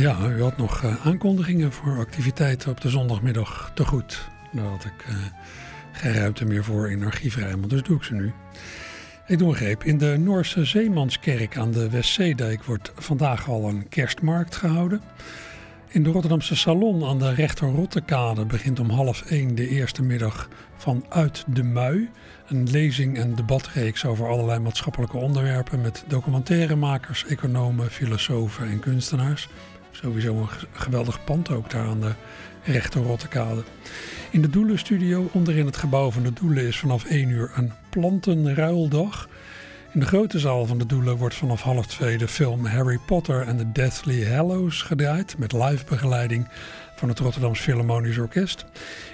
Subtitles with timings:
[0.00, 4.28] Ja, u had nog uh, aankondigingen voor activiteiten op de zondagmiddag te goed.
[4.52, 5.16] Daar had ik uh,
[5.92, 8.32] geen ruimte meer voor in archiefruimte, dus doe ik ze nu.
[9.26, 9.84] Ik doe een greep.
[9.84, 15.00] In de Noorse Zeemanskerk aan de Westzeedijk wordt vandaag al een kerstmarkt gehouden.
[15.88, 20.48] In de Rotterdamse Salon aan de Rechter Rottekade begint om half één de eerste middag
[20.76, 22.10] van Uit de Mui.
[22.46, 29.48] Een lezing- en debatreeks over allerlei maatschappelijke onderwerpen met documentairemakers, economen, filosofen en kunstenaars.
[29.90, 32.12] Sowieso een geweldig pand ook daar aan de
[32.64, 33.62] Rechter Rottekade.
[34.30, 39.28] In de Doelenstudio onderin het gebouw van de Doelen is vanaf 1 uur een plantenruildag.
[39.92, 43.42] In de grote zaal van de Doelen wordt vanaf half twee de film Harry Potter
[43.42, 46.48] en the Deathly Hallows gedraaid met live begeleiding
[46.96, 48.64] van het Rotterdams Philharmonisch Orkest.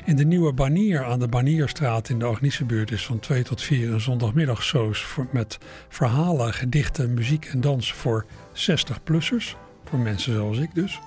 [0.04, 3.92] In de nieuwe Banier aan de Banierstraat in de Agniesebuurt is van 2 tot 4
[3.92, 9.65] een zondagmiddagsoos met verhalen, gedichten, muziek en dans voor 60-plussers.
[9.88, 11.00] Voor mensen zoals ik dus.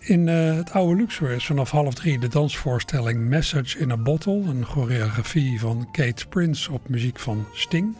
[0.00, 4.42] In uh, het oude Luxor is vanaf half drie de dansvoorstelling Message in a Bottle,
[4.42, 7.96] een choreografie van Kate Prince op muziek van Sting.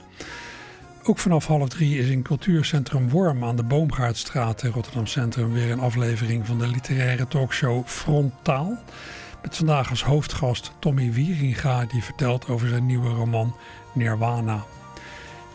[1.05, 5.70] Ook vanaf half drie is in cultuurcentrum Worm aan de Boomgaardstraat in Rotterdam Centrum weer
[5.70, 8.78] een aflevering van de literaire talkshow Frontaal.
[9.42, 13.55] Met vandaag als hoofdgast Tommy Wieringa die vertelt over zijn nieuwe roman
[13.92, 14.64] Nirwana.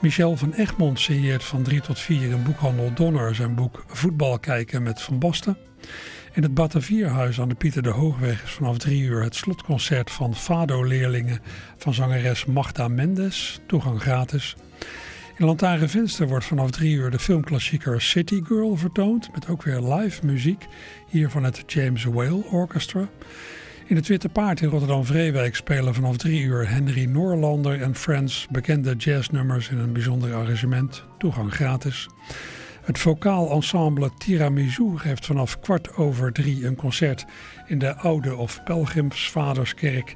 [0.03, 4.83] Michel van Egmond signeert van 3 tot 4 in boekhandel Donner zijn boek Voetbal kijken
[4.83, 5.57] met Van Basten.
[6.33, 10.35] In het Batavierhuis aan de Pieter de Hoogweg is vanaf 3 uur het slotconcert van
[10.35, 11.39] Fado-leerlingen
[11.77, 14.55] van zangeres Magda Mendes, toegang gratis.
[15.37, 19.79] In Lantaren Venster wordt vanaf 3 uur de filmklassieker City Girl vertoond, met ook weer
[19.79, 20.65] live muziek,
[21.09, 23.09] hier van het James Whale Orchestra.
[23.85, 28.95] In het Witte Paard in Rotterdam-Vreewijk spelen vanaf 3 uur Henry Noorlander en Friends bekende
[28.95, 32.07] jazznummers in een bijzonder arrangement, toegang gratis.
[32.81, 37.25] Het vocaal ensemble Tiramisu geeft vanaf kwart over drie een concert
[37.67, 40.15] in de Oude of Pelgrimsvaderskerk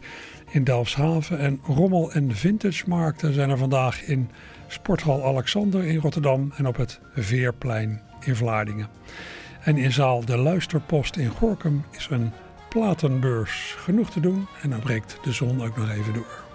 [0.50, 1.40] in Delfshaven.
[1.40, 4.30] En rommel- en vintage-markten zijn er vandaag in
[4.68, 8.88] Sporthal Alexander in Rotterdam en op het Veerplein in Vlaardingen.
[9.64, 12.32] En in zaal De Luisterpost in Gorkum is een
[12.70, 13.76] platenbeurs.
[13.78, 16.46] Genoeg te doen en dan breekt de zon ook nog even door.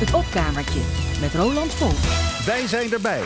[0.00, 0.80] Het opkamertje
[1.20, 1.92] met Roland Vol.
[2.46, 3.22] Wij zijn erbij.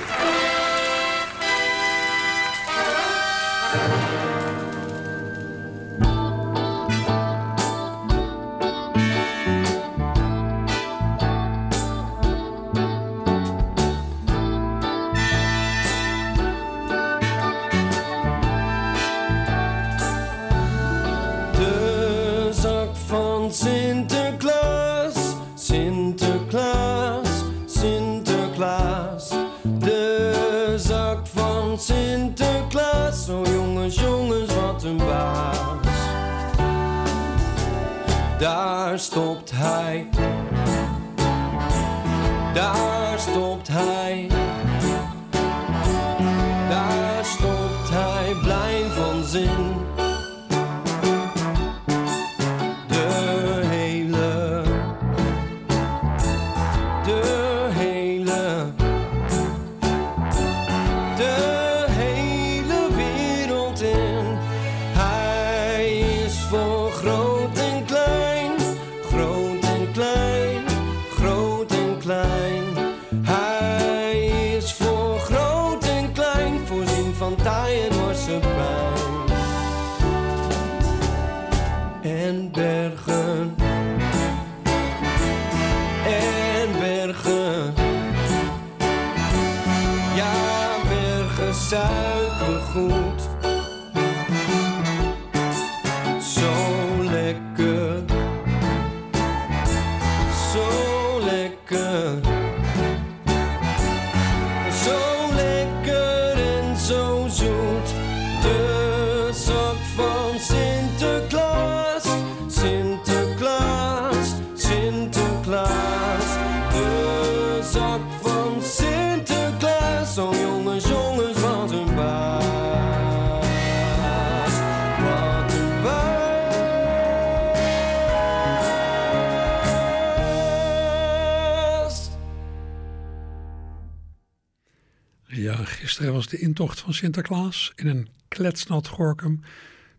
[136.28, 139.40] De intocht van Sinterklaas in een kletsnat Gorkum.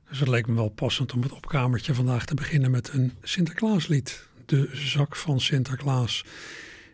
[0.10, 4.28] Dus het leek me wel passend om het opkamertje vandaag te beginnen met een Sinterklaaslied.
[4.46, 6.26] De Zak van Sinterklaas.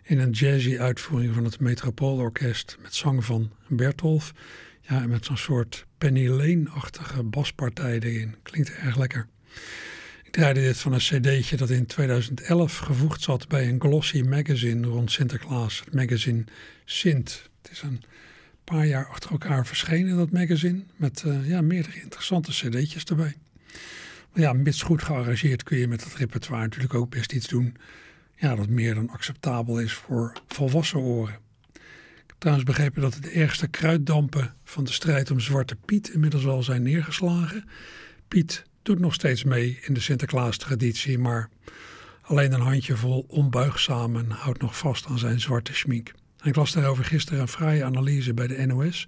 [0.04, 4.34] In een jazzy uitvoering van het Metropoolorkest met zang van Bertolf.
[4.82, 8.36] Ja, en met zo'n soort Penny Lane-achtige baspartij erin.
[8.44, 9.28] Klinkt erg lekker.
[10.24, 14.88] Ik draaide dit van een cd'tje dat in 2011 gevoegd zat bij een glossy magazine
[14.88, 15.82] rond Sinterklaas.
[15.86, 16.44] Het magazine
[16.86, 17.50] Sint.
[17.62, 18.04] Het is een
[18.72, 20.84] paar jaar achter elkaar verschenen, dat magazine.
[20.96, 23.36] Met uh, ja, meerdere interessante cd'tjes erbij.
[24.32, 27.76] Maar ja, mits goed gearrangeerd kun je met het repertoire natuurlijk ook best iets doen.
[28.36, 31.40] Ja, dat meer dan acceptabel is voor volwassen oren.
[31.74, 36.44] Ik heb trouwens begrepen dat de ergste kruiddampen van de strijd om Zwarte Piet inmiddels
[36.44, 37.70] wel zijn neergeslagen.
[38.28, 41.50] Piet doet nog steeds mee in de Sinterklaas-traditie, maar
[42.22, 46.12] alleen een handjevol onbuigzaam en houdt nog vast aan zijn zwarte schmink.
[46.44, 49.06] Ik las daarover gisteren een fraaie analyse bij de NOS.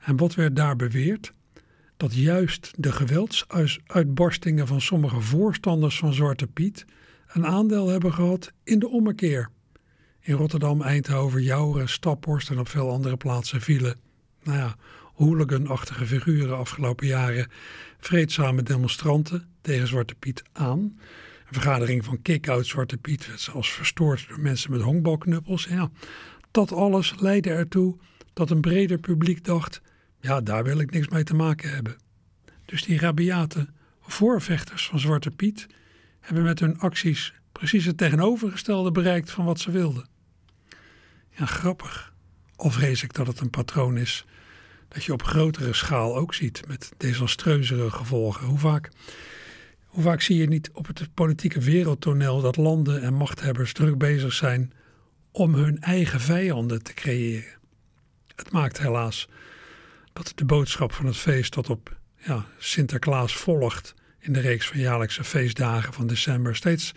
[0.00, 1.32] En wat werd daar beweerd?
[1.96, 6.84] Dat juist de geweldsuitbarstingen van sommige voorstanders van Zwarte Piet
[7.32, 9.48] een aandeel hebben gehad in de ommekeer.
[10.20, 13.96] In Rotterdam, Eindhoven, Jouren, Staphorst en op veel andere plaatsen vielen,
[14.42, 14.76] nou ja,
[15.14, 17.46] hooliganachtige figuren afgelopen jaren
[18.00, 20.78] vreedzame demonstranten tegen Zwarte Piet aan.
[20.78, 25.64] Een vergadering van kick-out Zwarte Piet werd zelfs verstoord door mensen met honkbalknuppels.
[25.64, 25.90] Ja,
[26.52, 27.96] dat alles leidde ertoe
[28.32, 29.80] dat een breder publiek dacht:
[30.20, 31.96] ja, daar wil ik niks mee te maken hebben.
[32.64, 33.68] Dus die rabiate
[34.00, 35.66] voorvechters van Zwarte Piet
[36.20, 40.08] hebben met hun acties precies het tegenovergestelde bereikt van wat ze wilden.
[41.30, 42.12] Ja, grappig.
[42.56, 44.24] Of vrees ik dat het een patroon is
[44.88, 48.46] dat je op grotere schaal ook ziet met desastreuzere gevolgen.
[48.46, 48.90] Hoe vaak,
[49.86, 54.32] hoe vaak zie je niet op het politieke wereldtoneel dat landen en machthebbers druk bezig
[54.32, 54.72] zijn
[55.32, 57.58] om hun eigen vijanden te creëren?
[58.36, 59.28] Het maakt helaas
[60.12, 64.80] dat de boodschap van het feest dat op ja, Sinterklaas volgt in de reeks van
[64.80, 66.94] jaarlijkse feestdagen van december steeds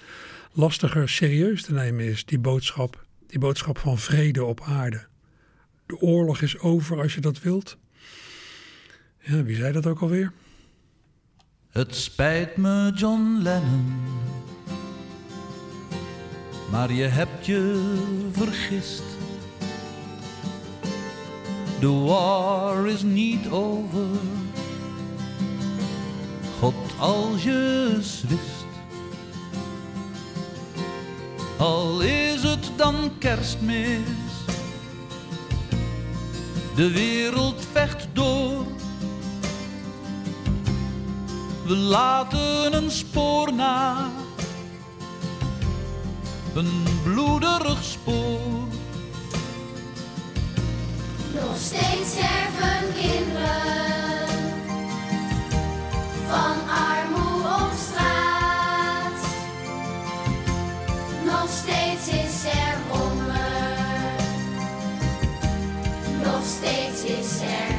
[0.52, 2.26] lastiger serieus te nemen is.
[2.26, 5.06] Die boodschap, die boodschap van vrede op aarde.
[5.86, 7.78] De oorlog is over als je dat wilt.
[9.20, 10.32] Ja, wie zei dat ook alweer?
[11.70, 13.94] Het spijt me, John Lennon.
[16.72, 17.92] Maar je hebt je
[18.32, 19.04] vergist.
[21.80, 24.08] The war is niet over.
[26.60, 27.92] God, als je
[28.28, 28.66] wist.
[31.58, 34.00] Al is het dan kerstmis.
[36.76, 38.66] De wereld vecht door
[41.66, 44.12] we laten een spoor na.
[46.56, 48.40] Een bloederig spoor.
[51.34, 54.28] Nog steeds sterven kinderen
[56.28, 59.20] van armoede op straat.
[61.26, 64.16] Nog steeds is er honger.
[66.24, 67.76] Nog steeds is er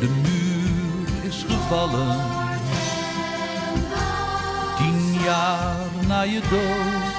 [0.00, 2.37] De muur is gevallen.
[5.28, 7.16] Jaar na je dood.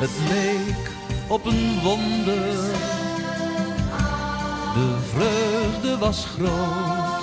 [0.00, 0.90] Het leek
[1.28, 2.56] op een wonder.
[4.74, 7.20] De vreugde was groot.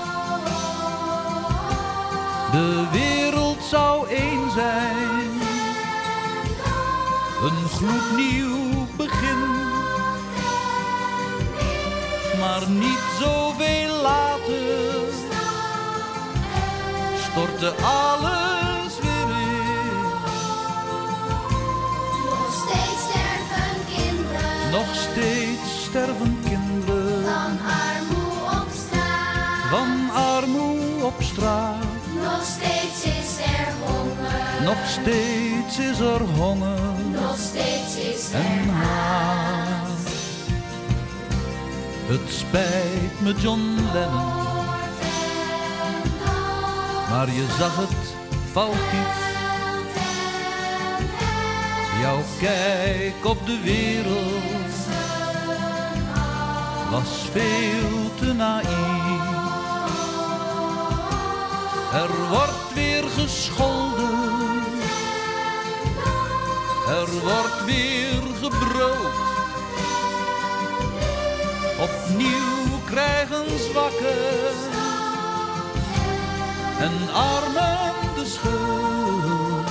[2.51, 5.31] De wereld zou één zijn.
[7.43, 9.57] Een gloednieuw begin
[12.39, 13.56] maar niet zoveel
[17.37, 19.99] stortte alles weer in.
[22.25, 24.71] Nog steeds sterven kinderen.
[24.71, 27.23] Nog steeds sterven kinderen.
[27.23, 29.69] Van armoede op straat.
[29.69, 31.83] Van armoede op straat.
[32.23, 34.63] Nog steeds is er honger.
[34.63, 36.79] Nog steeds is er honger.
[37.11, 39.77] Nog steeds is er haat.
[42.07, 44.36] Het spijt me John Lennon,
[47.17, 48.15] maar je zag het
[48.51, 49.15] foutief.
[52.01, 54.75] Jouw kijk op de wereld
[56.91, 59.25] was veel te naïef.
[61.93, 64.63] Er wordt weer gescholden,
[66.87, 69.25] er wordt weer gebruld
[71.79, 74.86] Opnieuw krijgen zwakken
[76.79, 79.69] en armen de schuld.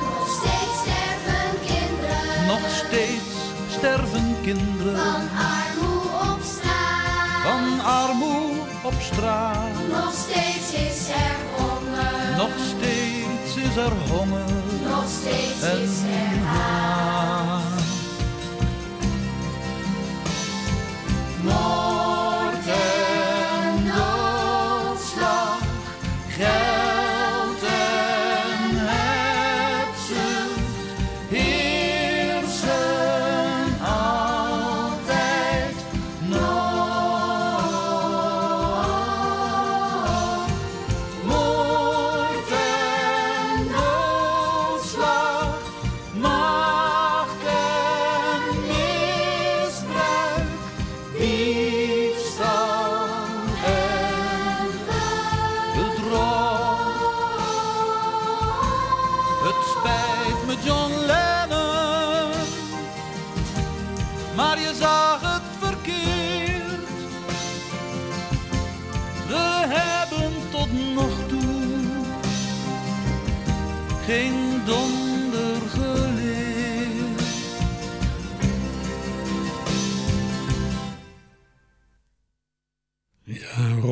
[0.00, 2.46] Nog steeds sterven kinderen.
[2.46, 3.34] Nog steeds
[3.68, 4.96] sterven kinderen.
[4.98, 5.98] Van armoede
[7.88, 8.50] maar moe
[8.82, 9.88] op straat.
[9.90, 12.36] Nog steeds is er honger.
[12.36, 14.44] Nog steeds is er honger
[14.84, 17.78] Nog steeds en is er haat.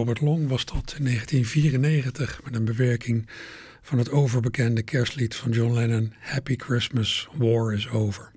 [0.06, 3.28] Robert Long was tot in 1994 met een bewerking
[3.82, 8.32] van het overbekende kerstlied van John Lennon, Happy Christmas, War is Over.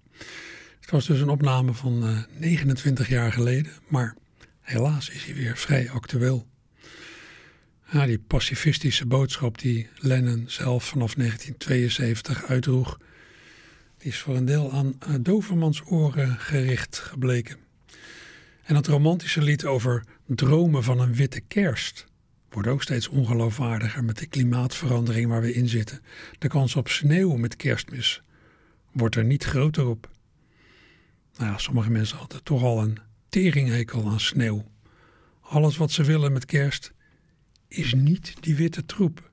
[0.80, 4.16] Het was dus een opname van eh, 29 jaar geleden, maar
[4.62, 6.48] helaas is hij weer vrij actueel.
[7.92, 12.98] Ja, die pacifistische boodschap die Lennon zelf vanaf 1972 uitdroeg,
[13.98, 17.69] die is voor een deel aan uh, dovermans oren gericht gebleken.
[18.70, 22.06] En dat romantische lied over dromen van een witte kerst
[22.50, 26.02] wordt ook steeds ongeloofwaardiger met de klimaatverandering waar we in zitten.
[26.40, 28.22] De kans op sneeuw met kerstmis
[28.92, 30.10] wordt er niet groter op.
[31.38, 32.98] Nou ja, sommige mensen hadden toch al een
[33.30, 34.72] teringhekel aan sneeuw.
[35.42, 36.94] Alles wat ze willen met kerst
[37.68, 39.29] is niet die witte troep.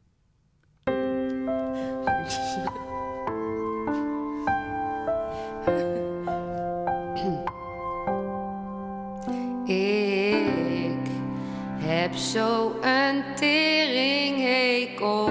[12.32, 15.30] Zo een teringhekel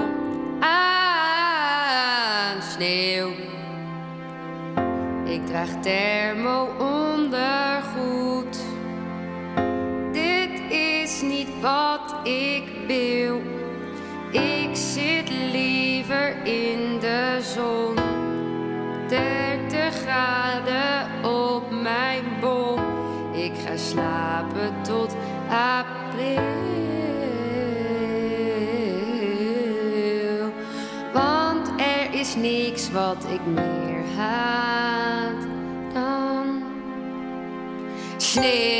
[0.60, 1.42] aan
[2.62, 3.30] sneeuw.
[5.24, 8.58] Ik draag thermo ondergoed.
[10.12, 13.40] Dit is niet wat ik wil.
[14.30, 17.94] Ik zit liever in de zon.
[19.08, 22.78] 30 graden op mijn bol.
[23.32, 25.16] Ik ga slapen tot
[25.48, 25.95] april.
[33.24, 35.46] Ik meer haat
[35.92, 36.62] dan
[38.16, 38.75] sneeuw.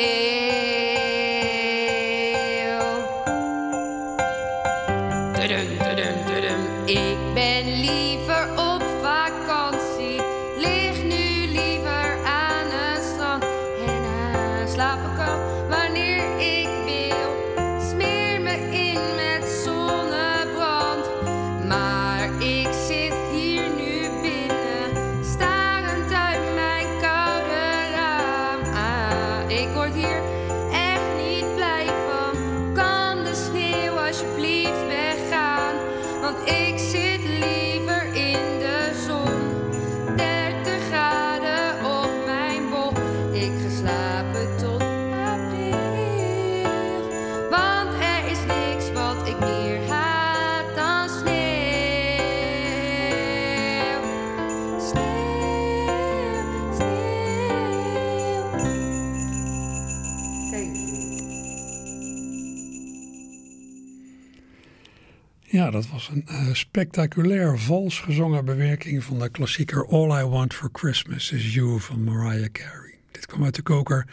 [66.09, 71.55] Een eh, spectaculair vals gezongen bewerking van de klassieker All I Want for Christmas is
[71.55, 72.99] You van Mariah Carey.
[73.11, 74.07] Dit kwam uit de koker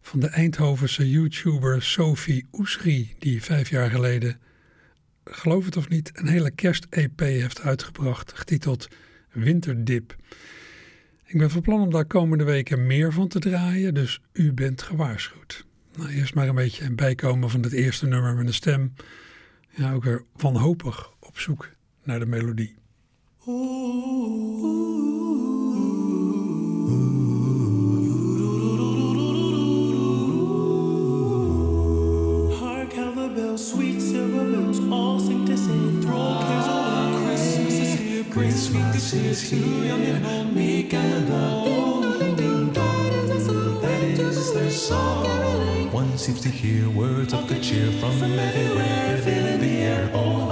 [0.00, 4.40] van de Eindhovense YouTuber Sophie Oesri, die vijf jaar geleden,
[5.24, 8.88] geloof het of niet, een hele kerst-EP heeft uitgebracht, getiteld
[9.32, 10.16] Winterdip.
[11.26, 14.82] Ik ben van plan om daar komende weken meer van te draaien, dus u bent
[14.82, 15.66] gewaarschuwd.
[15.96, 18.92] Nou, eerst maar een beetje bijkomen van het eerste nummer met een stem
[19.70, 21.70] ja, ook weer wanhopig op zoek
[22.02, 22.74] naar de melodie.
[32.58, 37.36] Hark how the bells, sweet silver bells, all sing to say, throw cares away.
[37.36, 42.04] Christmas is here, Christmas is here, young and old, meek and bold.
[43.82, 45.92] That is the Christmas song.
[45.92, 50.10] One seems to hear words of good cheer from everywhere, filling the air.
[50.12, 50.49] Oh,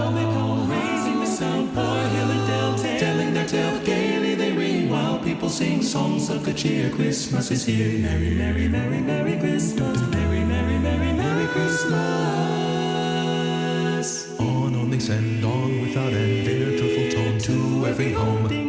[5.58, 6.88] sing songs of good cheer.
[6.88, 7.98] Christmas is here.
[7.98, 10.00] Merry, merry, merry, merry Christmas.
[10.14, 11.98] Merry, merry, merry, merry Christmas.
[14.38, 18.67] On, on they send on without end their joyful tone to every home.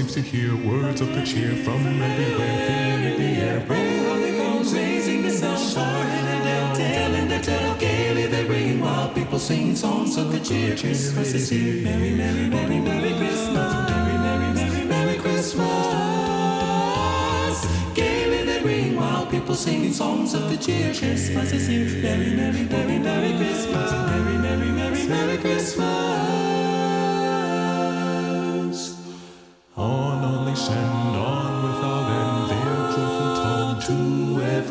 [0.00, 3.60] Seems to hear words of good cheer from everywhere, filling the air.
[3.66, 7.74] Bring the goes, raising the sound, soaring and down, telling their tale.
[7.76, 10.74] Gaily they ring while people sing songs of good cheer.
[10.74, 11.84] Christmas is here.
[11.84, 13.74] Merry, merry, merry, merry Christmas.
[13.90, 15.68] Merry, merry, merry, merry Christmas.
[17.94, 20.94] Gaily they ring while people sing songs of good cheer.
[20.94, 22.02] Christmas is here.
[22.02, 23.92] Merry, merry, merry, merry Christmas.
[23.92, 25.99] Merry, merry, merry, merry Christmas.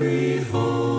[0.01, 0.98] Every home.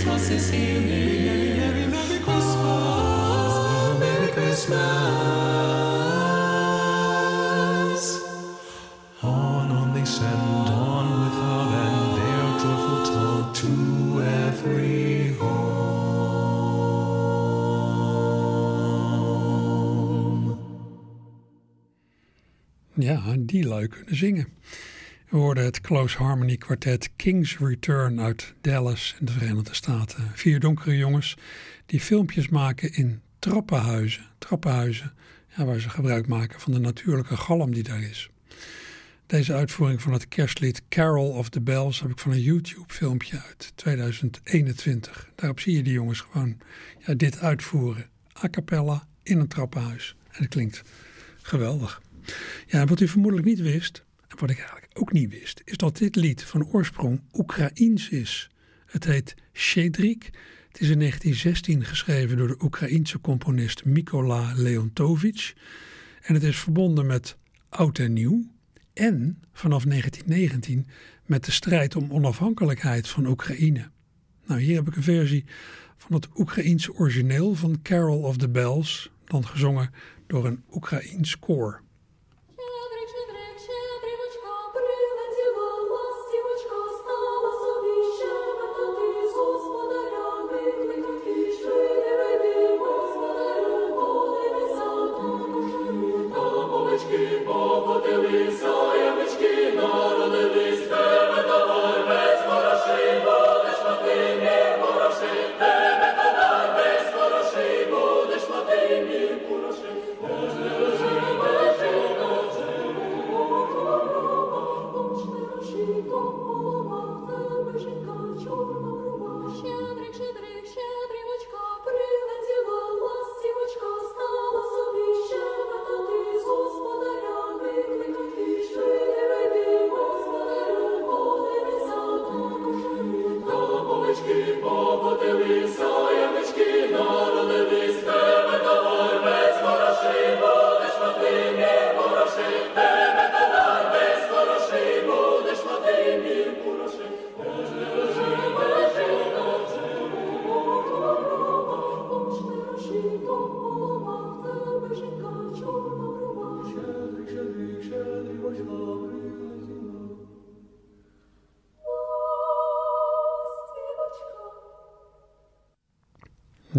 [0.00, 0.80] Christmas is here.
[0.80, 3.52] Merry, merry, merry, Christmas.
[4.00, 4.80] Merry Christmas.
[9.22, 13.70] On, on they send on without end their joyful tone to
[14.48, 15.60] every home.
[22.94, 24.48] Ja, die lui kunnen zingen.
[25.30, 30.30] We hoorden het Close Harmony kwartet King's Return uit Dallas in de Verenigde Staten.
[30.34, 31.36] Vier donkere jongens
[31.86, 34.26] die filmpjes maken in trappenhuizen.
[34.38, 35.12] Trappenhuizen
[35.56, 38.30] ja, waar ze gebruik maken van de natuurlijke galm die daar is.
[39.26, 43.42] Deze uitvoering van het kerstlied Carol of the Bells heb ik van een YouTube filmpje
[43.46, 45.30] uit 2021.
[45.34, 46.58] Daarop zie je die jongens gewoon
[47.06, 48.08] ja, dit uitvoeren.
[48.44, 50.16] A cappella in een trappenhuis.
[50.30, 50.82] En het klinkt
[51.42, 52.02] geweldig.
[52.66, 55.96] Ja, wat u vermoedelijk niet wist, en wat ik eigenlijk ook niet wist, is dat
[55.96, 58.50] dit lied van oorsprong Oekraïens is.
[58.86, 60.24] Het heet Shedrik.
[60.68, 65.54] Het is in 1916 geschreven door de Oekraïense componist Mikola Leontovich.
[66.20, 67.36] En het is verbonden met
[67.68, 68.50] oud en nieuw.
[68.92, 70.86] En vanaf 1919
[71.26, 73.90] met de strijd om onafhankelijkheid van Oekraïne.
[74.46, 75.44] Nou, hier heb ik een versie
[75.96, 79.90] van het Oekraïense origineel van Carol of the Bells, dan gezongen
[80.26, 81.82] door een Oekraïens koor.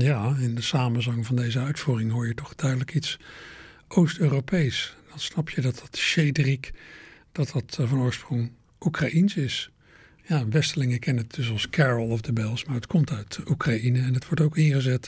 [0.01, 3.19] Ja, in de samenzang van deze uitvoering hoor je toch duidelijk iets
[3.87, 4.95] Oost-Europees.
[5.09, 6.71] Dan snap je dat dat Shedrik,
[7.31, 9.71] dat dat eh, van oorsprong Oekraïens is.
[10.25, 13.99] Ja, Westelingen kennen het dus als Carol of the Bells, maar het komt uit Oekraïne
[13.99, 15.07] en het wordt ook ingezet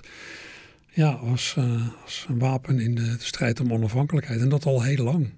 [0.89, 4.41] ja, als, eh, als een wapen in de strijd om onafhankelijkheid.
[4.41, 5.29] En dat al heel lang.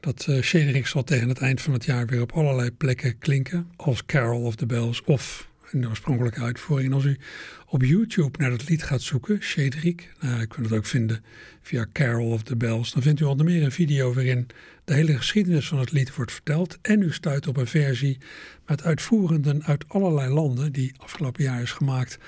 [0.00, 3.70] Dat uh, Shederik zal tegen het eind van het jaar weer op allerlei plekken klinken
[3.76, 6.88] als Carol of the Bells of in de oorspronkelijke uitvoering.
[6.88, 7.18] En als u
[7.66, 11.24] op YouTube naar dat lied gaat zoeken, Shederik, nou, ik kunt het ook vinden
[11.62, 14.46] via Carol of the Bells, dan vindt u onder meer een video waarin
[14.84, 16.78] de hele geschiedenis van het lied wordt verteld.
[16.82, 18.18] En u stuit op een versie
[18.66, 22.18] met uitvoerenden uit allerlei landen die afgelopen jaar is gemaakt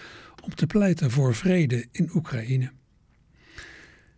[0.42, 2.70] om te pleiten voor vrede in Oekraïne.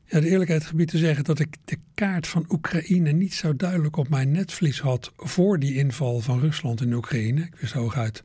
[0.08, 3.96] Ja, de eerlijkheid gebied te zeggen dat ik de kaart van Oekraïne niet zo duidelijk
[3.96, 7.40] op mijn netvlies had voor die inval van Rusland in Oekraïne.
[7.40, 8.22] Ik wist hooguit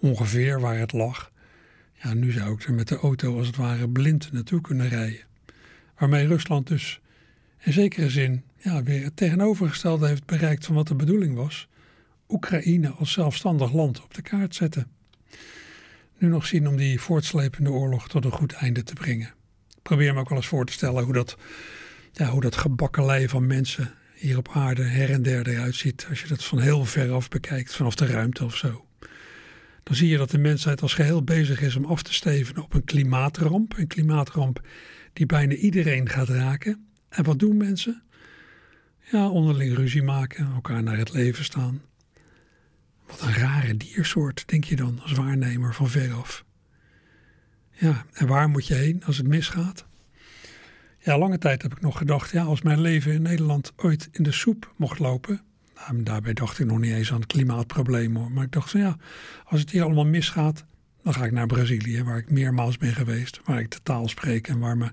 [0.00, 1.32] ongeveer waar het lag.
[1.92, 5.24] Ja, nu zou ik er met de auto als het ware blind naartoe kunnen rijden.
[5.98, 7.00] Waarmee Rusland dus
[7.58, 11.68] in zekere zin ja, weer het tegenovergestelde heeft bereikt van wat de bedoeling was.
[12.28, 14.86] Oekraïne als zelfstandig land op de kaart zetten.
[16.18, 19.34] Nu nog zien om die voortslepende oorlog tot een goed einde te brengen.
[19.68, 21.36] Ik probeer me ook wel eens voor te stellen hoe dat,
[22.12, 26.06] ja, hoe dat gebakkelei van mensen hier op aarde her en der eruit ziet.
[26.08, 28.85] Als je dat van heel ver af bekijkt, vanaf de ruimte of zo
[29.86, 32.74] dan zie je dat de mensheid als geheel bezig is om af te stevenen op
[32.74, 33.76] een klimaatramp.
[33.76, 34.60] Een klimaatramp
[35.12, 36.86] die bijna iedereen gaat raken.
[37.08, 38.02] En wat doen mensen?
[39.10, 41.82] Ja, onderling ruzie maken, elkaar naar het leven staan.
[43.06, 46.44] Wat een rare diersoort, denk je dan als waarnemer van veraf.
[47.70, 49.86] Ja, en waar moet je heen als het misgaat?
[50.98, 54.22] Ja, lange tijd heb ik nog gedacht, ja, als mijn leven in Nederland ooit in
[54.22, 55.40] de soep mocht lopen,
[55.76, 58.30] nou, daarbij dacht ik nog niet eens aan het klimaatprobleem hoor.
[58.30, 58.96] Maar ik dacht van ja,
[59.44, 60.64] als het hier allemaal misgaat,
[61.02, 64.48] dan ga ik naar Brazilië, waar ik meermaals ben geweest, waar ik de taal spreek
[64.48, 64.92] en waar, me,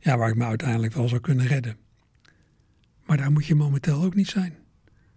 [0.00, 1.76] ja, waar ik me uiteindelijk wel zou kunnen redden.
[3.06, 4.54] Maar daar moet je momenteel ook niet zijn.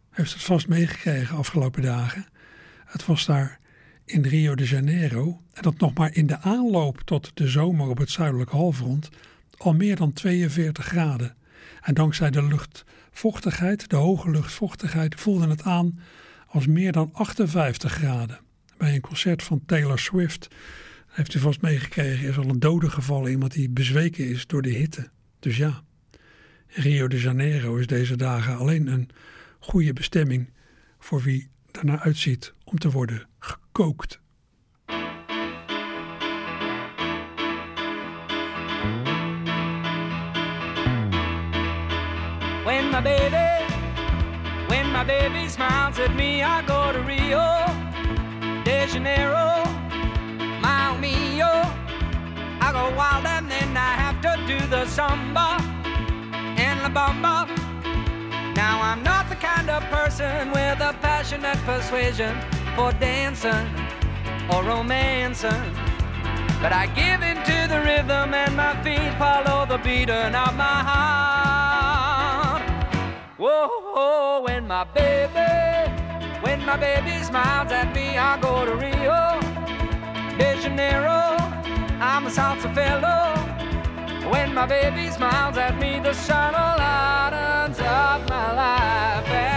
[0.10, 2.26] Heeft het vast meegekregen afgelopen dagen.
[2.86, 3.60] Het was daar
[4.06, 7.98] in Rio de Janeiro, en dat nog maar in de aanloop tot de zomer op
[7.98, 9.10] het zuidelijke halfrond,
[9.58, 11.36] al meer dan 42 graden.
[11.84, 16.00] En dankzij de luchtvochtigheid, de hoge luchtvochtigheid, voelde het aan
[16.48, 18.40] als meer dan 58 graden.
[18.78, 20.48] Bij een concert van Taylor Swift,
[21.08, 23.32] heeft u vast meegekregen, is al een dode gevallen.
[23.32, 25.10] Iemand die bezweken is door de hitte.
[25.40, 25.84] Dus ja,
[26.68, 29.10] Rio de Janeiro is deze dagen alleen een
[29.60, 30.50] goede bestemming
[31.00, 34.22] voor wie ernaar uitziet om te worden gekookt.
[43.04, 43.50] Baby,
[44.68, 47.48] when my baby smiles at me, I go to Rio
[48.64, 49.66] de Janeiro,
[50.62, 51.54] my mio.
[52.66, 55.58] I go wild and then I have to do the samba
[56.58, 57.36] and la bamba.
[58.56, 62.40] Now I'm not the kind of person with a passionate persuasion
[62.76, 63.68] for dancing
[64.50, 65.64] or romancing.
[66.62, 70.80] But I give in to the rhythm and my feet follow the beating of my
[70.88, 71.63] heart.
[73.36, 75.92] Whoa, when my baby,
[76.44, 79.40] when my baby smiles at me, I go to Rio
[80.38, 81.38] de Janeiro.
[82.00, 83.34] I'm a salsa fellow.
[84.30, 89.53] When my baby smiles at me, the sun lightens up my life,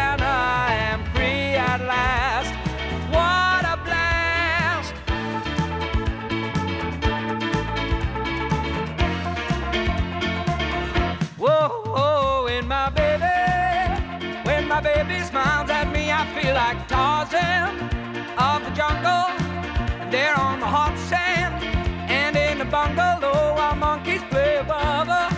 [20.67, 21.63] the hot sand,
[22.11, 25.31] and in the bungalow, our monkeys play bubba.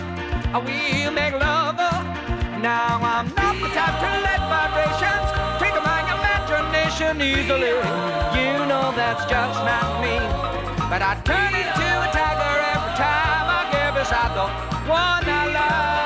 [0.65, 1.77] We'll make love.
[2.69, 7.75] Now I'm not the type to let vibrations trigger my imagination easily.
[8.37, 10.17] You know that's just not me.
[10.91, 14.47] But I turn into a tiger every time I get beside the
[14.89, 15.98] one I love.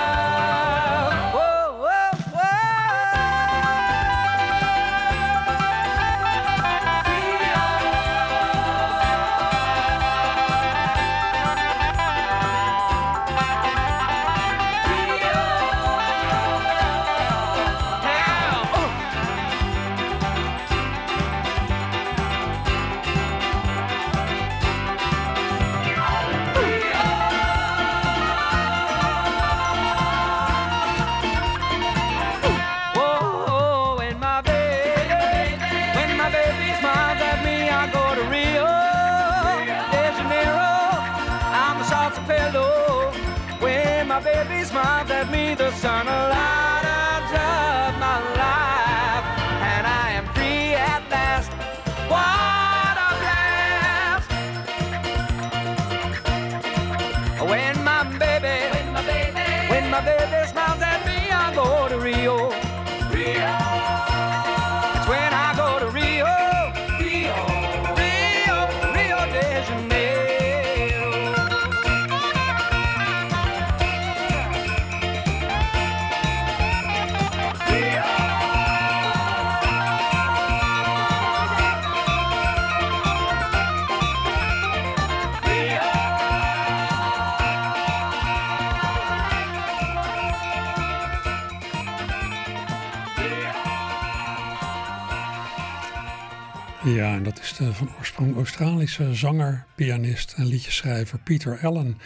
[96.86, 101.98] Ja, en dat is de van oorsprong Australische zanger, pianist en liedjeschrijver Peter Allen.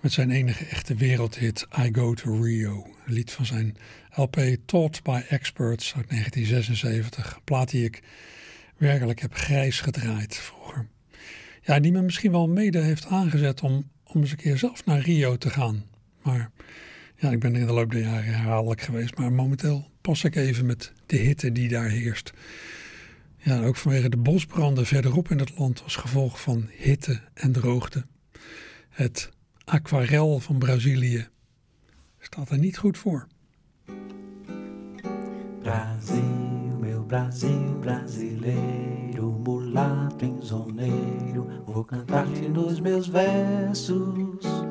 [0.00, 2.86] Met zijn enige echte wereldhit I Go to Rio.
[3.06, 3.76] Een lied van zijn
[4.14, 7.34] LP Taught by Experts uit 1976.
[7.34, 8.02] Een plaat die ik
[8.76, 10.86] werkelijk heb grijs gedraaid vroeger.
[11.62, 15.00] Ja, die me misschien wel mede heeft aangezet om, om eens een keer zelf naar
[15.00, 15.84] Rio te gaan.
[16.22, 16.50] Maar
[17.16, 19.16] ja, ik ben in de loop der jaren herhaaldelijk geweest.
[19.16, 22.32] Maar momenteel pas ik even met de hitte die daar heerst.
[23.44, 28.04] Ja, ook vanwege de bosbranden verderop in het land als gevolg van hitte en droogte.
[28.88, 29.30] Het
[29.64, 31.28] aquarel van Brazilië
[32.18, 33.26] staat er niet goed voor.
[35.62, 44.64] Brasil, meu Brasil brasileiro, mulato insoneiro, vou cantar-te nos meus versos.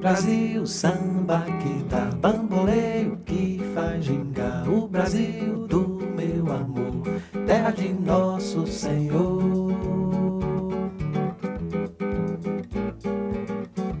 [0.00, 7.15] Brasil, samba que dá bamboleio, que faz gingar o Brasil do meu amor,
[7.46, 9.72] terra de nosso Senhor.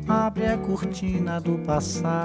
[0.08, 2.16] Abre a cortina do passado,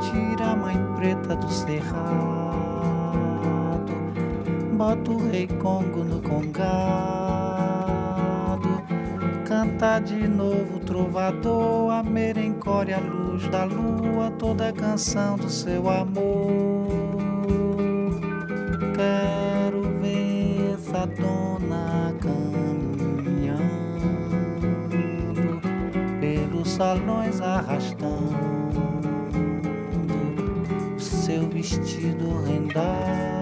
[0.00, 2.22] tira a mãe preta do cerrado,
[4.76, 6.70] bota o rei Congo no congado,
[9.44, 15.50] canta de novo o trovador, a merencória, a luz da lua, toda a canção do
[15.50, 16.79] seu amor.
[19.00, 23.62] Quero ver essa dona caminhando
[26.20, 28.60] pelos salões arrastando
[30.98, 33.39] seu vestido rendado.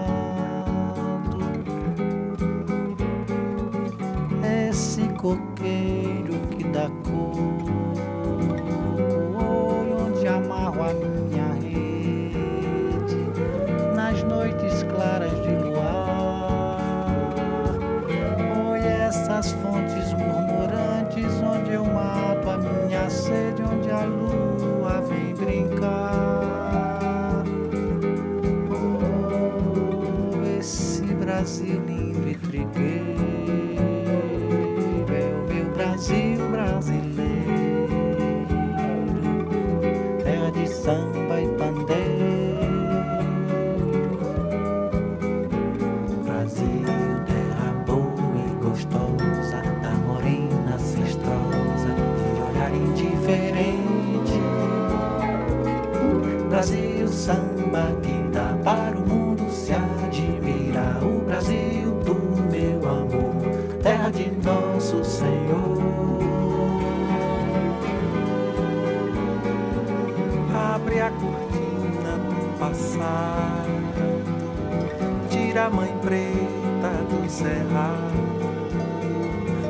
[77.29, 78.13] Cerrado,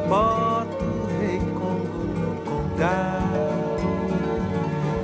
[0.08, 3.90] bota o rei Congo no congado,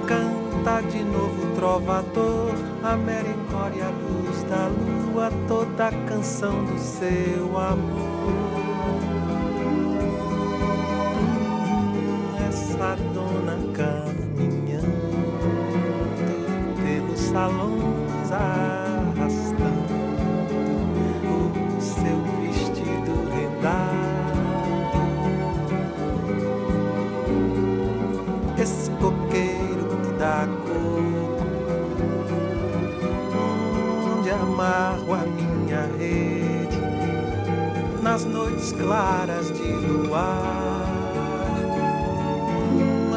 [0.07, 8.14] canta de novo trovador, a merencória, luz da lua, toda a canção do seu amor.
[38.71, 40.85] Claras de luar.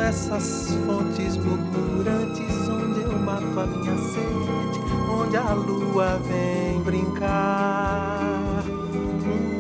[0.09, 4.81] Essas fontes murmurantes onde eu mato a minha sede,
[5.11, 8.65] onde a lua vem brincar.
[9.27, 9.59] Hum,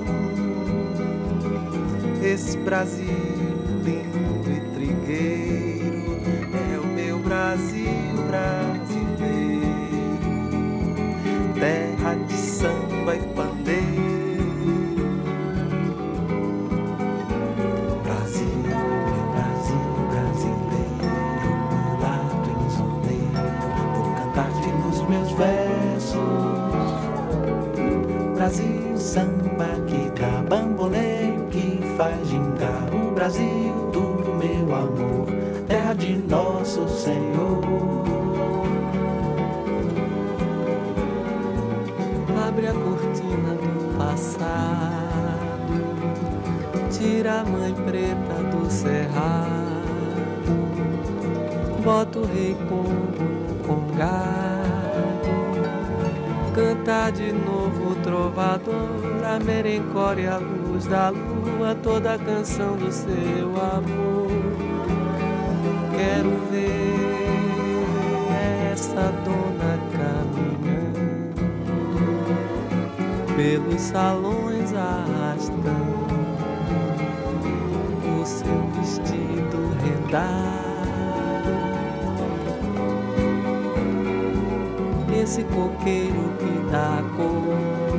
[2.22, 3.37] esse Brasil
[57.10, 64.28] de novo trovador, a merencória, a luz da lua, toda a canção do seu amor.
[65.96, 66.98] Quero ver
[68.72, 70.98] essa dona caminhando
[73.36, 76.08] pelos salões arrastando
[78.20, 80.58] o seu vestido rendado.
[85.28, 87.98] esse coqueiro que dá cor,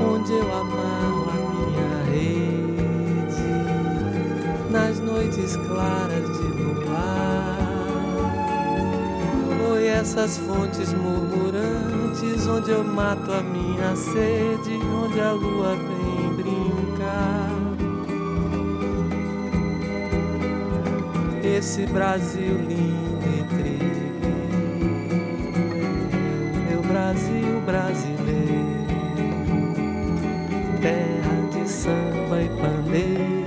[0.00, 3.48] onde eu amarro a minha rede,
[4.70, 7.58] nas noites claras de luar.
[9.72, 17.52] Oi, essas fontes murmurantes, onde eu mato a minha sede, onde a lua vem brincar.
[21.44, 23.11] Esse Brasil lindo
[27.12, 28.86] Brasil brasileiro,
[30.80, 33.42] terra de samba e pandeiro.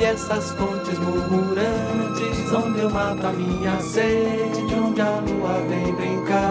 [0.00, 4.67] Essas fontes murmurantes, onde eu mato a minha sede, de
[4.98, 6.48] onde a lua vem brincar.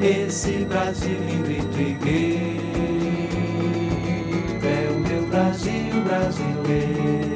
[0.00, 2.64] Esse Brasil lindo e trigueiro
[4.62, 7.33] é o meu Brasil brasileiro,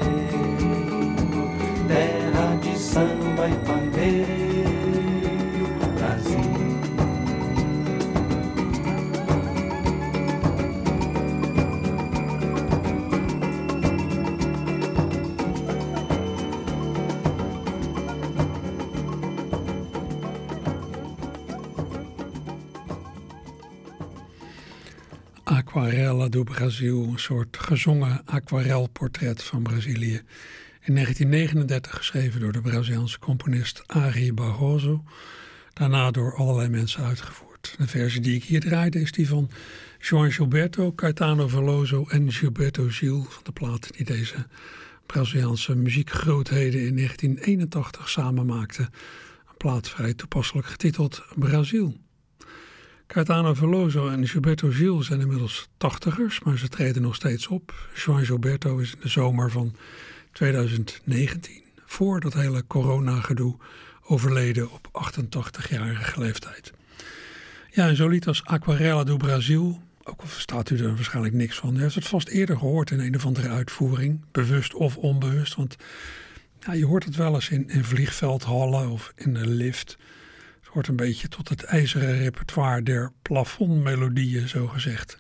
[26.29, 30.21] Do Brasil, een soort gezongen aquarelportret van Brazilië.
[30.81, 35.05] In 1939 geschreven door de Braziliaanse componist Ari Barroso.
[35.73, 37.75] Daarna door allerlei mensen uitgevoerd.
[37.79, 39.51] De versie die ik hier draaide is die van
[39.99, 44.47] João Gilberto, Caetano Veloso en Gilberto Gil van de plaat die deze
[45.07, 48.85] Braziliaanse muziekgrootheden in 1981 samen maakten.
[49.49, 52.07] Een plaat vrij toepasselijk getiteld Brazil.
[53.09, 57.89] Caetano Veloso en Gilberto Gil zijn inmiddels tachtigers, maar ze treden nog steeds op.
[57.95, 59.75] João Gilberto is in de zomer van
[60.33, 63.57] 2019, voor dat hele corona-gedoe,
[64.03, 66.73] overleden op 88-jarige leeftijd.
[67.71, 71.57] Ja, en zo lied als Aquarela do Brasil, ook al verstaat u er waarschijnlijk niks
[71.57, 71.77] van.
[71.77, 75.55] U heeft het vast eerder gehoord in een of andere uitvoering, bewust of onbewust.
[75.55, 75.77] Want
[76.61, 79.99] ja, je hoort het wel eens in, in vliegveldhallen of in de lift.
[80.79, 85.19] Hoort een beetje tot het ijzeren repertoire der plafondmelodieën, zo gezegd.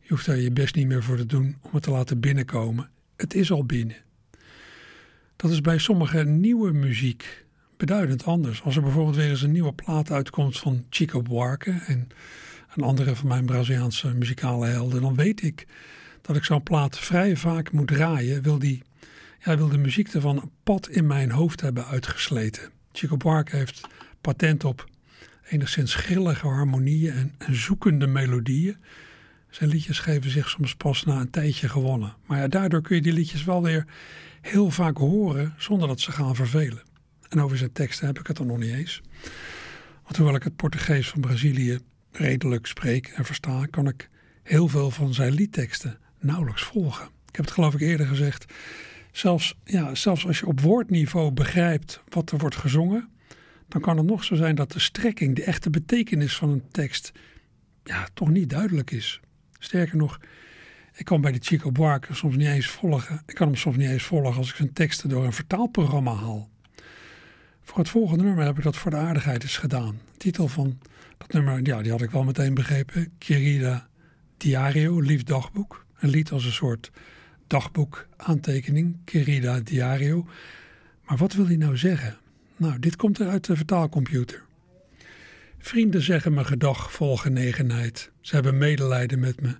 [0.00, 2.90] Je hoeft daar je best niet meer voor te doen om het te laten binnenkomen.
[3.16, 3.96] Het is al binnen.
[5.36, 8.62] Dat is bij sommige nieuwe muziek beduidend anders.
[8.62, 12.08] Als er bijvoorbeeld weer eens een nieuwe plaat uitkomt van Chico Buarque en
[12.74, 15.66] een andere van mijn Braziliaanse muzikale helden, dan weet ik
[16.20, 18.42] dat ik zo'n plaat vrij vaak moet draaien.
[18.42, 18.82] Wil, die,
[19.44, 22.70] ja, wil de muziek ervan een pad in mijn hoofd hebben uitgesleten.
[22.92, 23.88] Chico Buarque heeft
[24.24, 24.88] patent op
[25.48, 28.76] enigszins grillige harmonieën en, en zoekende melodieën.
[29.50, 32.14] Zijn liedjes geven zich soms pas na een tijdje gewonnen.
[32.26, 33.86] Maar ja, daardoor kun je die liedjes wel weer
[34.40, 36.82] heel vaak horen zonder dat ze gaan vervelen.
[37.28, 39.02] En over zijn teksten heb ik het dan nog niet eens.
[40.02, 41.78] Want hoewel ik het Portugees van Brazilië
[42.10, 44.08] redelijk spreek en versta, kan ik
[44.42, 47.04] heel veel van zijn liedteksten nauwelijks volgen.
[47.04, 48.52] Ik heb het geloof ik eerder gezegd.
[49.12, 53.08] Zelfs, ja, zelfs als je op woordniveau begrijpt wat er wordt gezongen,
[53.68, 57.12] dan kan het nog zo zijn dat de strekking, de echte betekenis van een tekst,
[57.84, 59.20] ja, toch niet duidelijk is.
[59.58, 60.20] Sterker nog,
[60.94, 63.22] ik kan bij de Chico Buarque soms niet eens volgen.
[63.26, 66.50] Ik kan hem soms niet eens volgen als ik zijn teksten door een vertaalprogramma haal.
[67.62, 70.00] Voor het volgende nummer heb ik dat voor de aardigheid eens gedaan.
[70.12, 70.78] De titel van
[71.18, 73.12] dat nummer, ja, die had ik wel meteen begrepen.
[73.18, 73.88] Querida
[74.36, 75.86] Diario, lief dagboek.
[75.98, 76.90] Een lied als een soort
[77.46, 80.26] dagboek aantekening, Querida Diario.
[81.04, 82.18] Maar wat wil hij nou zeggen?
[82.56, 84.42] Nou, dit komt er uit de vertaalcomputer.
[85.58, 88.10] Vrienden zeggen me gedag vol genegenheid.
[88.20, 89.56] Ze hebben medelijden met me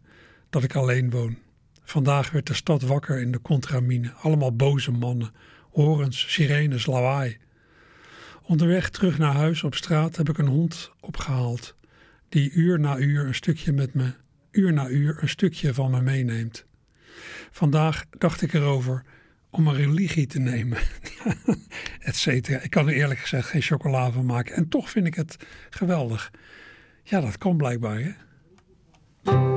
[0.50, 1.38] dat ik alleen woon.
[1.82, 4.12] Vandaag werd de stad wakker in de contramine.
[4.12, 5.32] Allemaal boze mannen.
[5.70, 7.36] Horens, sirenes, lawaai.
[8.42, 11.74] Onderweg terug naar huis op straat heb ik een hond opgehaald.
[12.28, 14.12] Die uur na uur een stukje met me,
[14.50, 16.64] uur na uur een stukje van me meeneemt.
[17.50, 19.04] Vandaag dacht ik erover
[19.56, 20.78] om een religie te nemen,
[22.00, 22.60] et cetera.
[22.60, 24.54] Ik kan er eerlijk gezegd geen chocola van maken.
[24.54, 25.36] En toch vind ik het
[25.70, 26.30] geweldig.
[27.02, 29.53] Ja, dat kan blijkbaar, hè?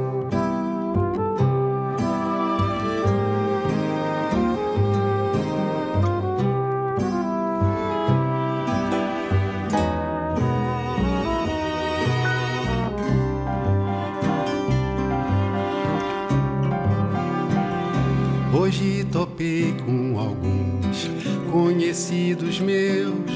[18.67, 21.09] Hoje topei com alguns
[21.49, 23.31] conhecidos meus.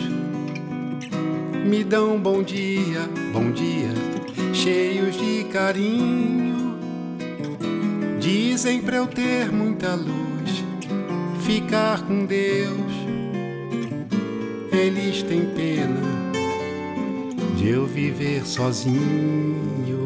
[1.66, 3.94] Me dão bom dia, bom dia,
[4.54, 6.78] cheios de carinho.
[8.20, 10.66] Dizem pra eu ter muita luz,
[11.46, 12.92] ficar com Deus.
[14.70, 16.02] Eles têm pena
[17.56, 20.01] de eu viver sozinho.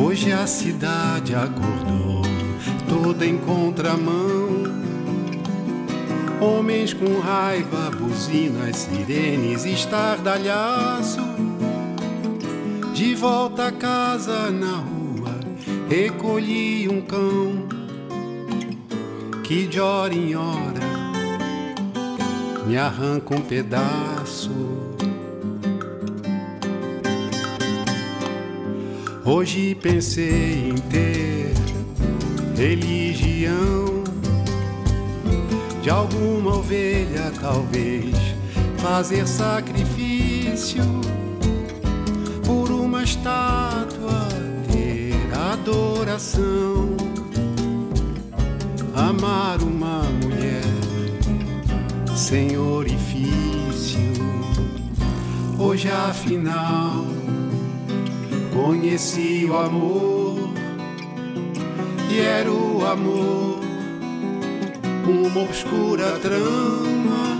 [0.00, 2.22] Hoje a cidade acordou,
[2.88, 4.62] toda em contramão.
[6.40, 11.20] Homens com raiva, buzinas, sirenes, estardalhaço.
[12.94, 15.34] De volta a casa na rua,
[15.88, 17.66] recolhi um cão
[19.42, 20.80] que de hora em hora
[22.68, 24.77] me arranca um pedaço.
[29.30, 31.52] Hoje pensei em ter
[32.56, 34.02] religião
[35.82, 38.16] de alguma ovelha, talvez
[38.78, 40.82] fazer sacrifício
[42.42, 44.28] por uma estátua,
[44.72, 45.12] ter
[45.52, 46.96] adoração,
[48.94, 50.64] amar uma mulher
[52.16, 54.00] sem orifício.
[55.58, 57.17] Hoje afinal
[58.58, 60.50] conheci o amor
[62.10, 63.60] e era o amor
[65.06, 67.38] uma obscura trama.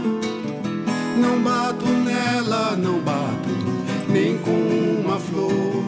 [1.16, 3.48] Não bato nela, não bato
[4.08, 5.84] nem com uma flor,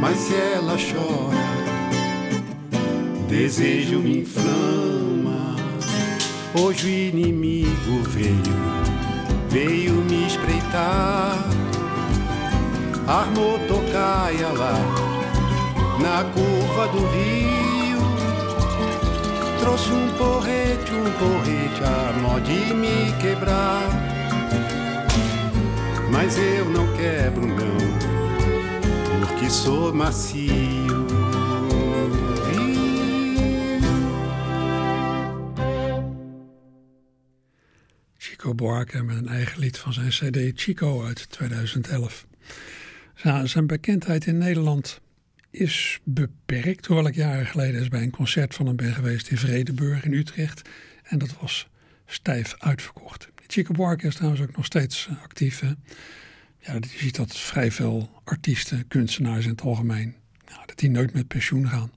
[0.00, 1.36] mas se ela chora,
[3.28, 5.54] desejo me inflama.
[6.60, 8.42] Hoje o inimigo veio,
[9.48, 11.53] veio me espreitar
[13.06, 14.74] armou tocaia lá
[16.00, 17.98] na curva do rio.
[19.60, 23.82] Trouxe um porrete, um porrete a mó de me quebrar.
[26.10, 31.04] Mas eu não quebro, não, porque sou macio.
[38.44, 42.26] Chico Buarque met een eigen lied van zijn CD Chico uit 2011.
[43.24, 45.00] Ja, zijn bekendheid in Nederland
[45.50, 49.38] is beperkt, hoewel ik jaren geleden eens bij een concert van hem ben geweest in
[49.38, 50.68] Vredeburg in Utrecht.
[51.02, 51.68] En dat was
[52.06, 53.28] stijf uitverkocht.
[53.46, 55.60] Chico Buarque is trouwens ook nog steeds eh, actief.
[56.58, 60.14] Ja, je ziet dat vrij veel artiesten, kunstenaars in het algemeen,
[60.66, 61.92] dat die nooit met pensioen gaan.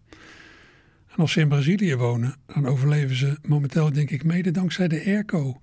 [1.07, 5.05] En als ze in Brazilië wonen, dan overleven ze momenteel denk ik mede dankzij de
[5.05, 5.61] airco.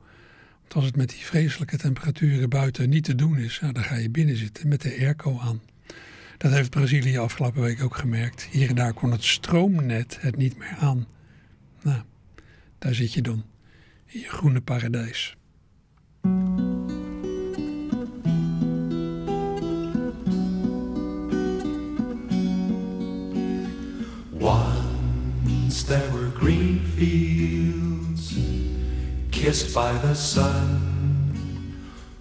[0.69, 4.11] Als het met die vreselijke temperaturen buiten niet te doen is, ja, dan ga je
[4.11, 5.61] binnen zitten met de airco aan.
[6.39, 8.49] Dat heeft Brazilië afgelopen week ook gemerkt.
[8.51, 11.07] Hier en daar kon het stroomnet het niet meer aan.
[11.83, 12.03] Nou,
[12.79, 13.45] daar zit je dan,
[14.07, 15.37] in je groene paradijs.
[29.45, 31.77] Kissed by the sun.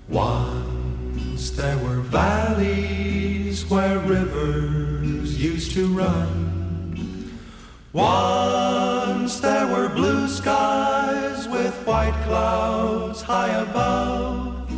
[0.10, 7.32] Once there were valleys where rivers used to run.
[7.94, 14.70] Once there were blue skies with white clouds high above.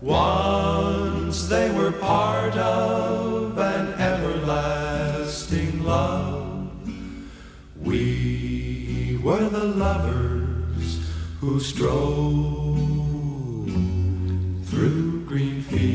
[0.00, 6.70] Once they were part of an everlasting love.
[7.76, 10.27] We were the lovers
[11.40, 12.78] who strolled
[14.64, 15.92] through green fields.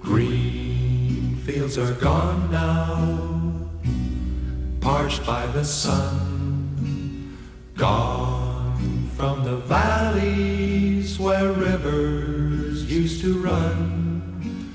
[0.00, 3.68] Green fields are gone now,
[4.80, 7.36] parched by the sun,
[7.76, 14.72] gone from the valleys where rivers used to run.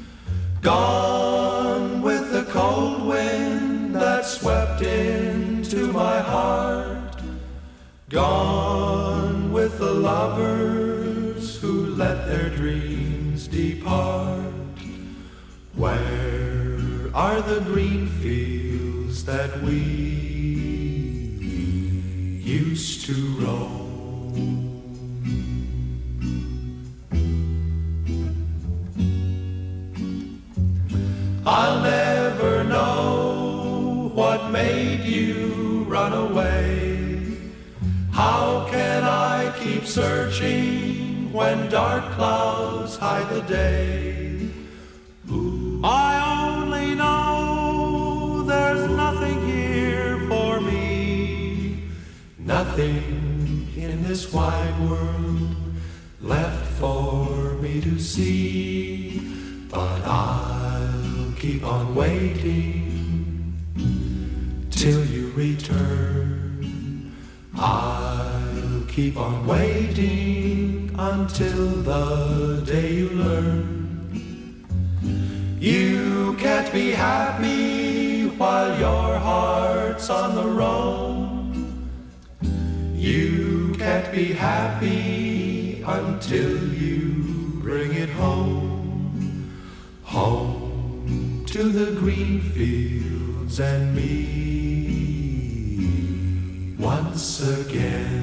[0.61, 1.92] Gone
[2.63, 7.19] cold wind that swept into my heart.
[8.07, 14.77] Gone with the lovers who let their dreams depart.
[15.75, 16.79] Where
[17.13, 19.81] are the green fields that we
[22.59, 23.72] used to roam?
[41.33, 44.49] When dark clouds hide the day?
[45.83, 46.11] I
[46.45, 51.89] only know there's nothing here for me,
[52.37, 55.55] nothing in this wide world
[56.21, 59.19] left for me to see.
[59.69, 63.57] But I'll keep on waiting
[64.69, 67.11] till you return.
[67.55, 70.42] I'll keep on waiting
[70.97, 73.83] until the day you learn.
[75.59, 81.89] You can't be happy while your heart's on the roam.
[82.95, 89.51] You can't be happy until you bring it home.
[90.03, 94.33] Home to the green fields and me
[96.77, 98.22] once again.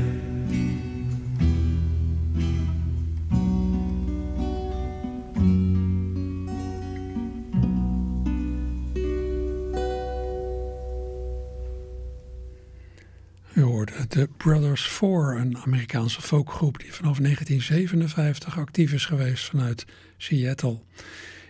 [14.21, 19.85] De Brothers Four, een Amerikaanse folkgroep die vanaf 1957 actief is geweest vanuit
[20.17, 20.79] Seattle.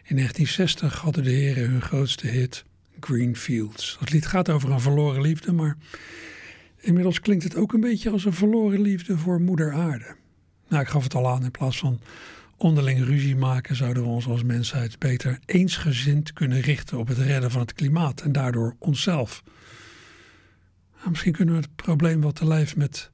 [0.04, 2.64] In 1960 hadden de heren hun grootste hit
[3.00, 3.96] Green Fields.
[4.00, 5.76] Dat lied gaat over een verloren liefde, maar
[6.80, 10.16] inmiddels klinkt het ook een beetje als een verloren liefde voor moeder aarde.
[10.68, 12.00] Nou, ik gaf het al aan, in plaats van
[12.56, 17.50] onderling ruzie maken zouden we ons als mensheid beter eensgezind kunnen richten op het redden
[17.50, 19.42] van het klimaat en daardoor onszelf.
[21.08, 23.10] Misschien kunnen we het probleem wat te lijf met,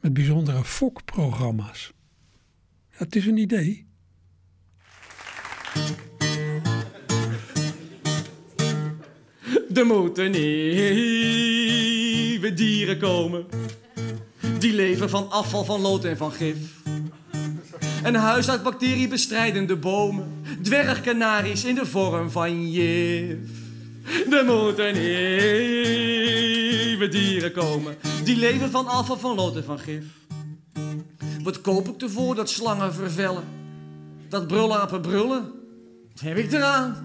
[0.00, 1.92] met bijzondere fokprogramma's.
[2.90, 3.86] Ja, het is een idee.
[9.74, 10.94] Er moeten nieuwe
[12.54, 13.46] dieren komen.
[14.58, 16.56] Die leven van afval, van lood en van gif.
[18.02, 20.42] Een huis uit bacteriebestrijdende bomen.
[20.62, 23.63] Dwergkanaries in de vorm van jif.
[24.30, 25.88] Er moeten nieuwe
[27.08, 27.96] dieren komen.
[28.24, 30.04] Die leven van afval, van lood en van gif.
[31.42, 33.44] Wat koop ik ervoor dat slangen vervellen?
[34.28, 35.52] Dat brulapen brullen?
[36.20, 37.04] Heb ik eraan?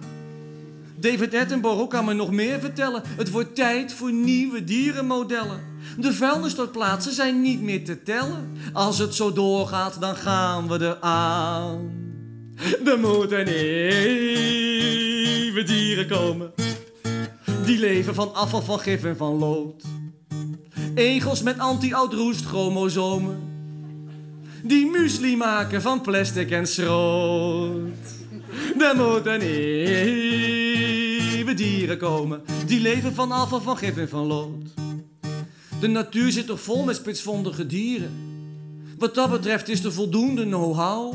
[0.96, 3.04] David Attenborough kan me nog meer vertellen.
[3.18, 5.62] Het wordt tijd voor nieuwe dierenmodellen.
[5.98, 8.58] De vuilnisstortplaatsen zijn niet meer te tellen.
[8.74, 11.92] Als het zo doorgaat, dan gaan we er aan.
[12.86, 13.64] Er moeten nieuwe
[15.64, 16.59] dieren komen.
[17.70, 19.84] Die leven van afval, van gif en van lood.
[20.96, 23.40] Egels met anti-oudroest chromosomen.
[24.64, 28.08] Die muesli maken van plastic en schroot.
[28.80, 29.40] Er moeten
[31.56, 32.42] dieren komen.
[32.66, 34.74] Die leven van afval, van gif en van lood.
[35.80, 38.12] De natuur zit toch vol met spitsvondige dieren.
[38.98, 41.14] Wat dat betreft is er voldoende know-how.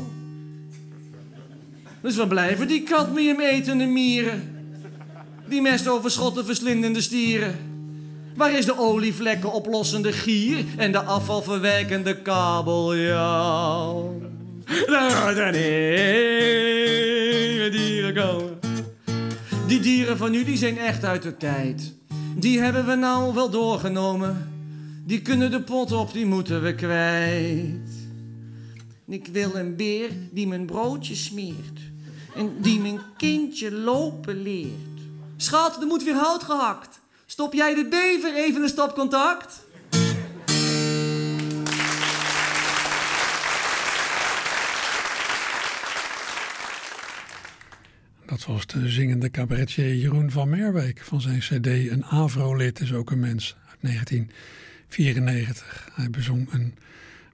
[2.01, 4.54] Dus waar blijven die cadmium etende mieren?
[5.47, 7.55] Die mestoverschotten verslindende stieren?
[8.35, 14.21] Waar is de olievlekken oplossende gier en de afvalverwerkende kabeljauw?
[17.71, 18.59] Dieren komen.
[19.67, 21.93] Die dieren van nu die zijn echt uit de tijd.
[22.35, 24.53] Die hebben we nou wel doorgenomen.
[25.05, 27.89] Die kunnen de pot op, die moeten we kwijt.
[29.07, 31.79] Ik wil een beer die mijn broodje smeert.
[32.35, 34.94] En die mijn kindje lopen leert.
[35.37, 36.99] Schat, er moet weer hout gehakt.
[37.25, 39.63] Stop jij de bever even een stopcontact?
[48.25, 53.11] Dat was de zingende cabaretier Jeroen van Merwijk van zijn cd Een Avro-lid is ook
[53.11, 55.89] een mens uit 1994.
[55.93, 56.75] Hij bezong een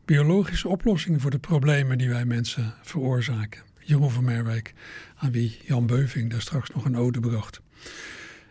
[0.05, 3.61] biologische oplossing voor de problemen die wij mensen veroorzaken.
[3.79, 4.73] Jeroen van Merwijk,
[5.15, 7.61] aan wie Jan Beuving daar straks nog een ode bracht.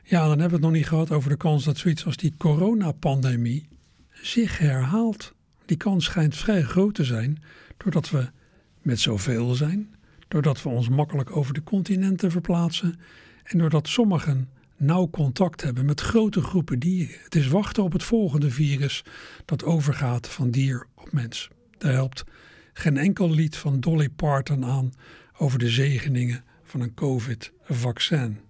[0.02, 2.34] Ja, dan hebben we het nog niet gehad over de kans dat zoiets als die
[2.38, 3.68] coronapandemie
[4.10, 5.34] zich herhaalt.
[5.66, 7.42] Die kans schijnt vrij groot te zijn,
[7.76, 8.30] doordat we
[8.82, 9.94] met zoveel zijn,
[10.28, 13.00] doordat we ons makkelijk over de continenten verplaatsen
[13.42, 17.16] en doordat sommigen nauw contact hebben met grote groepen dieren.
[17.22, 19.04] Het is wachten op het volgende virus
[19.44, 21.48] dat overgaat van dier op mens.
[21.78, 22.24] Daar helpt
[22.72, 24.92] geen enkel lied van Dolly Parton aan
[25.38, 28.49] over de zegeningen van een COVID-vaccin.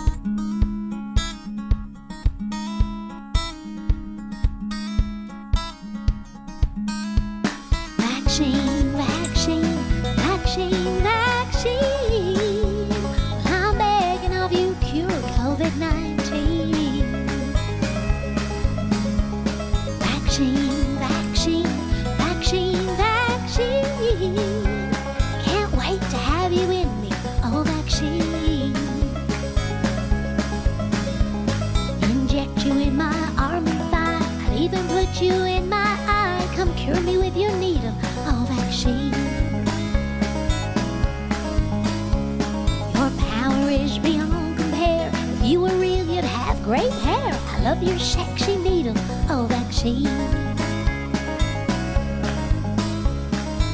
[46.63, 47.39] great hair.
[47.49, 48.93] I love your sexy needle,
[49.29, 50.03] oh, vaccine.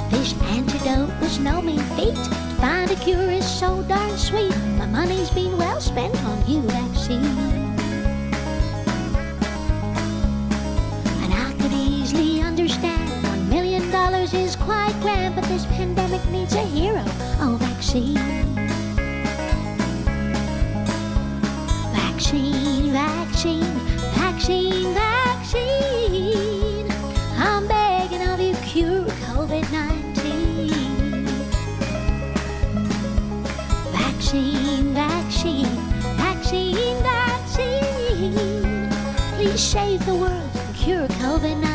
[0.10, 2.16] This antidote was no mean feat.
[2.16, 4.56] To find a cure is so darn sweet.
[4.78, 7.26] My money's been well spent on you, vaccine.
[11.24, 16.56] And I could easily understand one million dollars is quite grand, but this pandemic needs
[16.56, 17.04] a hero.
[17.40, 18.18] Oh, vaccine.
[22.28, 23.64] Vaccine, vaccine,
[24.14, 26.92] vaccine, vaccine.
[27.38, 31.26] I'm begging of you, cure COVID 19.
[33.94, 35.68] Vaccine, vaccine,
[36.18, 38.90] vaccine, vaccine.
[39.38, 41.67] Please save the world cure COVID 19.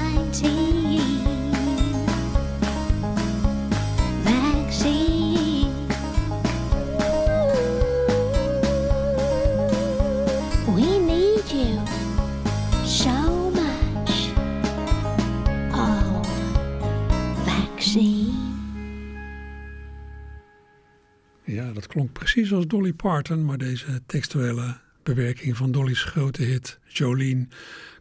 [21.92, 27.46] Klonk precies als Dolly Parton, maar deze textuele bewerking van Dolly's grote hit Jolene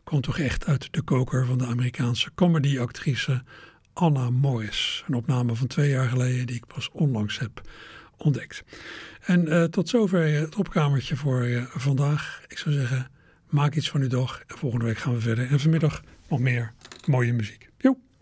[0.03, 3.43] komt toch echt uit de koker van de Amerikaanse comedyactrice
[3.93, 5.03] Anna Morris.
[5.07, 7.61] Een opname van twee jaar geleden die ik pas onlangs heb
[8.17, 8.63] ontdekt.
[9.21, 12.41] En eh, tot zover het opkamertje voor eh, vandaag.
[12.47, 13.07] Ik zou zeggen,
[13.49, 15.47] maak iets van uw dag en volgende week gaan we verder.
[15.47, 16.73] En vanmiddag nog meer
[17.05, 17.70] mooie muziek.